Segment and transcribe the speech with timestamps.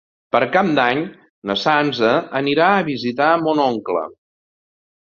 [0.35, 1.01] Per Cap d'Any
[1.51, 4.07] na Sança anirà a visitar mon oncle.